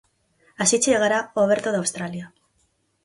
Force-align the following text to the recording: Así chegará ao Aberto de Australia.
Así 0.63 0.75
chegará 0.85 1.19
ao 1.23 1.43
Aberto 1.45 1.69
de 1.71 1.79
Australia. 1.81 2.25